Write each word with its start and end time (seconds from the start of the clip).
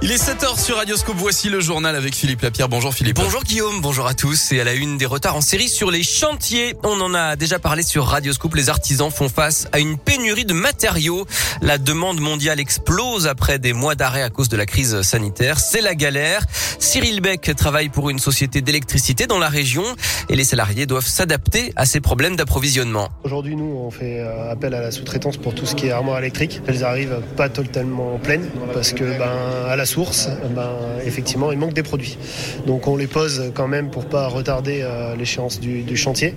Il 0.00 0.12
est 0.12 0.28
7h 0.28 0.62
sur 0.62 0.76
Radioscope. 0.76 1.16
Voici 1.18 1.48
le 1.48 1.58
journal 1.58 1.96
avec 1.96 2.14
Philippe 2.14 2.42
Lapierre. 2.42 2.68
Bonjour 2.68 2.94
Philippe. 2.94 3.16
Bonjour 3.16 3.42
Guillaume, 3.42 3.80
bonjour 3.80 4.06
à 4.06 4.14
tous. 4.14 4.52
Et 4.52 4.60
à 4.60 4.64
la 4.64 4.74
une 4.74 4.96
des 4.96 5.06
retards 5.06 5.34
en 5.34 5.40
série 5.40 5.68
sur 5.68 5.90
les 5.90 6.04
chantiers. 6.04 6.76
On 6.84 7.00
en 7.00 7.14
a 7.14 7.34
déjà 7.34 7.58
parlé 7.58 7.82
sur 7.82 8.06
Radioscope. 8.06 8.54
Les 8.54 8.68
artisans 8.68 9.10
font 9.10 9.28
face 9.28 9.66
à 9.72 9.80
une 9.80 9.98
pénurie 9.98 10.44
de 10.44 10.52
matériaux. 10.52 11.26
La 11.62 11.78
demande 11.78 12.20
mondiale 12.20 12.60
explose 12.60 13.26
après 13.26 13.58
des 13.58 13.72
mois 13.72 13.96
d'arrêt 13.96 14.22
à 14.22 14.30
cause 14.30 14.48
de 14.48 14.56
la 14.56 14.66
crise 14.66 15.02
sanitaire. 15.02 15.58
C'est 15.58 15.80
la 15.80 15.96
galère. 15.96 16.46
Cyril 16.78 17.20
Beck 17.20 17.56
travaille 17.56 17.88
pour 17.88 18.08
une 18.08 18.20
société 18.20 18.60
d'électricité 18.60 19.26
dans 19.26 19.40
la 19.40 19.48
région 19.48 19.82
et 20.28 20.36
les 20.36 20.44
salariés 20.44 20.86
doivent 20.86 21.08
s'adapter 21.08 21.72
à 21.74 21.86
ces 21.86 22.00
problèmes 22.00 22.36
d'approvisionnement. 22.36 23.08
Aujourd'hui, 23.24 23.56
nous, 23.56 23.76
on 23.76 23.90
fait 23.90 24.20
euh, 24.20 24.52
appel 24.52 24.74
à 24.74 24.80
la 24.80 24.92
sous-traitance 24.92 25.38
pour 25.38 25.56
tout 25.56 25.66
ce 25.66 25.74
qui 25.74 25.88
est 25.88 25.90
armoire 25.90 26.18
électrique. 26.18 26.62
Elles 26.68 26.84
arrivent 26.84 27.20
pas 27.36 27.48
totalement 27.48 28.16
pleines 28.18 28.48
parce 28.72 28.92
que, 28.92 29.18
ben, 29.18 29.66
à 29.68 29.74
la 29.74 29.87
source, 29.88 30.28
ben, 30.54 30.70
effectivement, 31.04 31.50
il 31.52 31.58
manque 31.58 31.72
des 31.72 31.82
produits. 31.82 32.18
Donc 32.66 32.86
on 32.86 32.96
les 32.96 33.06
pose 33.06 33.50
quand 33.54 33.68
même 33.68 33.90
pour 33.90 34.04
pas 34.04 34.28
retarder 34.28 34.80
euh, 34.82 35.16
l'échéance 35.16 35.60
du, 35.60 35.96
chantier, 35.96 36.34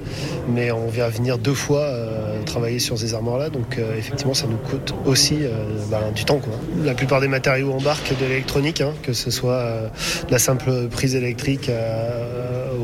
mais 0.50 0.72
on 0.72 0.88
vient 0.88 1.10
venir 1.10 1.38
deux 1.38 1.54
fois 1.54 1.82
euh, 1.82 2.42
travailler 2.44 2.80
sur 2.80 2.98
ces 2.98 3.14
armoires-là, 3.14 3.50
donc 3.50 3.78
euh, 3.78 3.98
effectivement 3.98 4.34
ça 4.34 4.48
nous 4.48 4.58
coûte 4.58 4.94
aussi 5.06 5.40
ben, 5.90 6.12
du 6.16 6.26
temps. 6.26 6.42
La 6.84 6.94
plupart 6.94 7.22
des 7.22 7.28
matériaux 7.28 7.74
embarquent 7.74 8.18
de 8.20 8.26
l'électronique, 8.26 8.82
hein, 8.82 8.94
que 9.04 9.14
ce 9.14 9.30
soit 9.30 9.92
la 10.30 10.40
simple 10.40 10.88
prise 10.90 11.16
électrique 11.16 11.70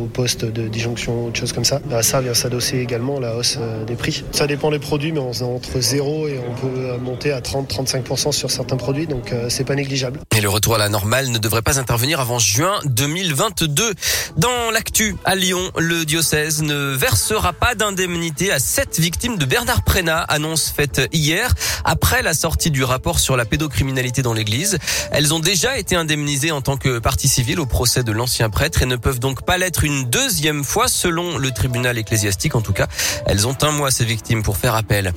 au 0.04 0.06
poste 0.06 0.46
de 0.46 0.68
disjonction, 0.68 1.28
autre 1.28 1.40
chose 1.40 1.54
comme 1.54 1.66
ça. 1.66 1.80
À 1.92 2.04
ça 2.04 2.22
vient 2.22 2.34
s'adosser 2.34 2.80
également 2.80 3.20
la 3.20 3.36
hausse 3.36 3.58
des 3.86 3.96
prix. 3.96 4.24
Ça 4.32 4.48
dépend 4.48 4.72
des 4.72 4.80
produits, 4.80 5.12
mais 5.12 5.20
on 5.20 5.32
est 5.32 5.42
entre 5.42 5.80
0 5.80 6.28
et 6.28 6.40
on 6.40 6.54
peut 6.56 6.98
monter 7.02 7.32
à 7.32 7.42
30-35% 7.42 8.32
sur 8.32 8.52
certains 8.52 8.78
produits, 8.78 9.08
donc 9.08 9.34
c'est 9.50 9.64
pas 9.64 9.76
négligeable. 9.76 10.20
Et 10.36 10.42
le 10.42 10.50
retour 10.50 10.76
à 10.76 10.78
la 10.78 10.90
normale 10.90 11.30
ne 11.30 11.38
devrait 11.38 11.62
pas 11.62 11.80
intervenir 11.80 12.20
avant 12.20 12.40
juin 12.40 12.80
2022. 12.86 13.94
Dans 14.38 14.72
l'actu 14.72 15.16
à 15.26 15.36
Lyon, 15.36 15.72
le 15.78 16.06
diocèse 16.06 16.62
ne 16.62 16.94
versera 16.94 17.54
pas 17.54 17.76
d'indemnité 17.76 18.52
à 18.52 18.60
sept 18.60 19.00
victimes 19.00 19.38
de 19.38 19.46
Bernard 19.46 19.84
Prénat, 19.84 20.22
annonce 20.22 20.70
faite 20.70 21.02
hier 21.12 21.54
après 21.84 22.22
la 22.22 22.34
sortie 22.34 22.72
du 22.72 22.84
rapport 22.84 23.20
sur 23.20 23.38
la 23.38 23.46
pédocriminalité 23.46 24.22
dans 24.22 24.34
l'église. 24.34 24.78
Elles 25.12 25.34
ont 25.34 25.40
déjà 25.40 25.78
été 25.78 25.96
indemnisées 25.96 26.52
en 26.52 26.62
tant 26.62 26.78
que 26.78 27.00
partie 27.00 27.28
civile 27.28 27.60
au 27.60 27.66
procès 27.66 28.04
de 28.04 28.12
l'ancien 28.12 28.50
prêtre 28.50 28.82
et 28.82 28.86
ne 28.86 28.96
peuvent 28.96 29.20
donc 29.20 29.44
pas 29.46 29.58
l'être 29.58 29.84
une 29.88 30.04
deuxième 30.04 30.66
fois 30.66 30.90
selon 30.90 31.38
le 31.38 31.52
tribunal 31.52 31.98
ecclésiastique. 31.98 32.56
En 32.56 32.62
tout 32.62 32.74
cas, 32.74 32.88
elles 33.26 33.48
ont 33.48 33.56
un 33.62 33.72
mois 33.72 33.90
ces 33.90 34.04
victimes 34.04 34.44
pour 34.44 34.58
faire 34.58 34.76
appel. 34.76 35.14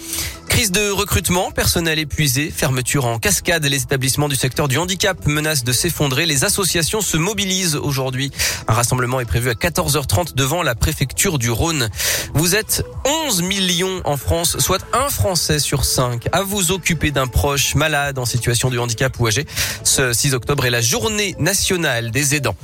Crise 0.48 0.72
de 0.72 0.90
recrutement, 0.90 1.50
personnel 1.52 1.98
épuisé, 1.98 2.50
fermeture 2.50 3.06
en 3.06 3.18
cascade. 3.18 3.64
Les 3.64 3.82
établissements 3.82 4.28
du 4.28 4.36
secteur 4.36 4.68
du 4.68 4.78
handicap 4.78 5.26
menacent 5.26 5.64
de 5.64 5.72
s'effondrer. 5.72 6.26
Les 6.26 6.44
associations 6.44 7.00
se 7.00 7.16
mobilisent 7.16 7.76
aujourd'hui. 7.76 8.30
Un 8.68 8.74
rassemblement 8.74 9.20
est 9.20 9.24
prévu 9.24 9.50
à 9.50 9.54
14h30 9.54 10.34
devant 10.34 10.62
la 10.62 10.74
préfecture 10.74 11.38
du 11.38 11.50
Rhône. 11.50 11.88
Vous 12.34 12.54
êtes 12.54 12.84
11 13.26 13.42
millions 13.42 14.02
en 14.04 14.16
France, 14.16 14.58
soit 14.58 14.84
un 14.92 15.08
Français 15.08 15.60
sur 15.60 15.84
cinq 15.84 16.28
à 16.32 16.42
vous 16.42 16.72
occuper 16.72 17.10
d'un 17.10 17.26
proche 17.26 17.74
malade 17.74 18.18
en 18.18 18.24
situation 18.24 18.70
de 18.70 18.78
handicap 18.78 19.18
ou 19.18 19.26
âgé. 19.26 19.46
Ce 19.82 20.12
6 20.12 20.34
octobre 20.34 20.66
est 20.66 20.70
la 20.70 20.80
journée 20.80 21.34
nationale 21.38 22.10
des 22.10 22.34
aidants. 22.34 22.56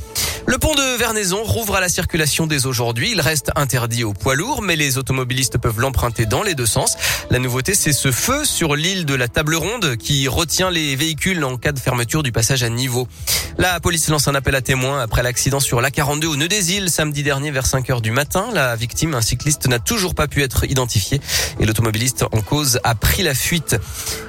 Le 0.48 0.58
pont 0.58 0.74
de 0.74 0.96
Vernaison 0.96 1.42
rouvre 1.42 1.74
à 1.74 1.80
la 1.80 1.88
circulation 1.96 2.46
dès 2.46 2.66
aujourd'hui. 2.66 3.12
Il 3.12 3.22
reste 3.22 3.52
interdit 3.56 4.04
aux 4.04 4.12
poids 4.12 4.34
lourds, 4.34 4.60
mais 4.60 4.76
les 4.76 4.98
automobilistes 4.98 5.56
peuvent 5.56 5.80
l'emprunter 5.80 6.26
dans 6.26 6.42
les 6.42 6.54
deux 6.54 6.66
sens. 6.66 6.94
La 7.30 7.38
nouveauté, 7.38 7.74
c'est 7.74 7.94
ce 7.94 8.12
feu 8.12 8.44
sur 8.44 8.76
l'île 8.76 9.06
de 9.06 9.14
la 9.14 9.28
Table 9.28 9.54
Ronde 9.54 9.96
qui 9.96 10.28
retient 10.28 10.70
les 10.70 10.94
véhicules 10.94 11.42
en 11.42 11.56
cas 11.56 11.72
de 11.72 11.78
fermeture 11.78 12.22
du 12.22 12.32
passage 12.32 12.62
à 12.62 12.68
niveau. 12.68 13.08
La 13.56 13.80
police 13.80 14.10
lance 14.10 14.28
un 14.28 14.34
appel 14.34 14.54
à 14.54 14.60
témoins 14.60 15.00
après 15.00 15.22
l'accident 15.22 15.58
sur 15.58 15.80
l'A42 15.80 16.26
au 16.26 16.36
nœud 16.36 16.48
des 16.48 16.74
îles 16.74 16.90
samedi 16.90 17.22
dernier 17.22 17.50
vers 17.50 17.64
5 17.64 17.88
heures 17.88 18.02
du 18.02 18.10
matin. 18.10 18.48
La 18.52 18.76
victime, 18.76 19.14
un 19.14 19.22
cycliste, 19.22 19.66
n'a 19.66 19.78
toujours 19.78 20.14
pas 20.14 20.28
pu 20.28 20.42
être 20.42 20.70
identifié 20.70 21.22
et 21.58 21.64
l'automobiliste 21.64 22.24
en 22.30 22.42
cause 22.42 22.78
a 22.84 22.94
pris 22.94 23.22
la 23.22 23.34
fuite. 23.34 23.76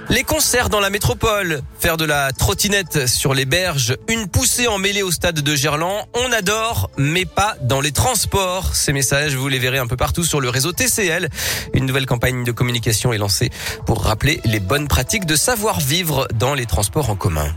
Les 0.10 0.24
concerts 0.24 0.70
dans 0.70 0.80
la 0.80 0.90
métropole, 0.90 1.62
faire 1.80 1.98
de 1.98 2.06
la 2.06 2.32
trottinette 2.32 3.08
sur 3.08 3.34
les 3.34 3.44
berges, 3.44 3.98
une 4.08 4.30
poussée 4.30 4.68
en 4.68 4.78
mêlée 4.78 5.04
au 5.04 5.12
stade 5.12 5.42
de 5.42 5.56
Gerland, 5.56 6.08
on 6.14 6.32
adore, 6.32 6.90
mais 6.98 7.26
pas 7.26 7.57
dans 7.62 7.82
les 7.82 7.92
transports. 7.92 8.76
Ces 8.76 8.94
messages, 8.94 9.36
vous 9.36 9.48
les 9.48 9.60
verrez 9.60 9.78
un 9.78 9.88
peu 9.88 9.98
partout 9.98 10.24
sur 10.24 10.42
le 10.42 10.50
réseau 10.50 10.72
TCL. 10.72 11.30
Une 11.74 11.86
nouvelle 11.86 12.06
campagne 12.06 12.44
de 12.44 12.52
communication 12.52 13.14
est 13.14 13.18
lancée 13.18 13.50
pour 13.86 14.04
rappeler 14.04 14.42
les 14.46 14.60
bonnes 14.60 14.88
pratiques 14.88 15.26
de 15.26 15.36
savoir-vivre 15.36 16.28
dans 16.34 16.54
les 16.54 16.66
transports 16.66 17.10
en 17.10 17.16
commun. 17.16 17.54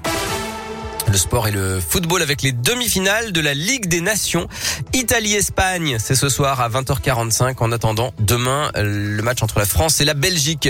Le 1.10 1.18
sport 1.18 1.48
et 1.48 1.50
le 1.50 1.80
football 1.80 2.22
avec 2.22 2.40
les 2.42 2.52
demi-finales 2.52 3.32
de 3.32 3.40
la 3.40 3.52
Ligue 3.52 3.88
des 3.88 4.00
Nations. 4.00 4.46
Italie-Espagne, 4.92 5.96
c'est 5.98 6.14
ce 6.14 6.28
soir 6.28 6.60
à 6.60 6.68
20h45. 6.68 7.56
En 7.58 7.72
attendant, 7.72 8.14
demain, 8.20 8.70
le 8.76 9.20
match 9.20 9.42
entre 9.42 9.58
la 9.58 9.64
France 9.64 10.00
et 10.00 10.04
la 10.04 10.14
Belgique. 10.14 10.68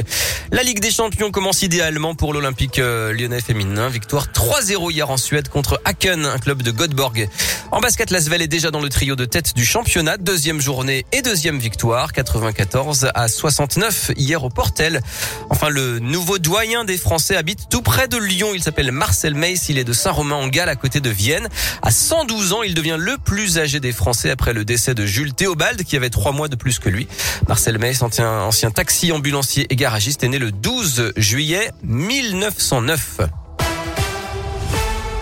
La 0.50 0.62
Ligue 0.62 0.80
des 0.80 0.90
Champions 0.90 1.30
commence 1.30 1.60
idéalement 1.62 2.14
pour 2.14 2.32
l'Olympique 2.32 2.78
euh, 2.78 3.12
lyonnais 3.12 3.42
féminin. 3.42 3.90
Victoire 3.90 4.28
3-0 4.28 4.90
hier 4.90 5.10
en 5.10 5.18
Suède 5.18 5.50
contre 5.50 5.78
Aken, 5.84 6.24
un 6.24 6.38
club 6.38 6.62
de 6.62 6.70
Göteborg. 6.70 7.28
En 7.70 7.80
basket, 7.80 8.10
Lasvel 8.10 8.40
est 8.40 8.48
déjà 8.48 8.70
dans 8.70 8.80
le 8.80 8.88
trio 8.88 9.16
de 9.16 9.26
tête 9.26 9.54
du 9.54 9.66
championnat. 9.66 10.16
Deuxième 10.16 10.60
journée 10.60 11.04
et 11.12 11.20
deuxième 11.20 11.58
victoire. 11.58 12.12
94 12.12 13.10
à 13.14 13.28
69 13.28 14.12
hier 14.16 14.42
au 14.42 14.48
Portel. 14.48 15.02
Enfin, 15.50 15.68
le 15.68 15.98
nouveau 15.98 16.38
doyen 16.38 16.84
des 16.84 16.96
Français 16.96 17.36
habite 17.36 17.68
tout 17.68 17.82
près 17.82 18.08
de 18.08 18.16
Lyon. 18.16 18.52
Il 18.54 18.62
s'appelle 18.62 18.90
Marcel 18.90 19.34
Meiss. 19.34 19.68
Il 19.68 19.78
est 19.78 19.84
de 19.84 19.92
Saint-Romain 19.92 20.29
en 20.32 20.48
Galles 20.48 20.68
à 20.68 20.76
côté 20.76 21.00
de 21.00 21.10
Vienne. 21.10 21.48
À 21.82 21.90
112 21.90 22.52
ans, 22.52 22.62
il 22.62 22.74
devient 22.74 22.96
le 22.98 23.16
plus 23.18 23.58
âgé 23.58 23.80
des 23.80 23.92
Français 23.92 24.30
après 24.30 24.52
le 24.52 24.64
décès 24.64 24.94
de 24.94 25.06
Jules 25.06 25.34
Théobald 25.34 25.84
qui 25.84 25.96
avait 25.96 26.10
trois 26.10 26.32
mois 26.32 26.48
de 26.48 26.56
plus 26.56 26.78
que 26.78 26.88
lui. 26.88 27.08
Marcel 27.48 27.78
Meiss, 27.78 28.02
ancien, 28.02 28.30
ancien 28.42 28.70
taxi 28.70 29.12
ambulancier 29.12 29.66
et 29.70 29.76
garagiste, 29.76 30.24
est 30.24 30.28
né 30.28 30.38
le 30.38 30.52
12 30.52 31.12
juillet 31.16 31.70
1909. 31.82 33.20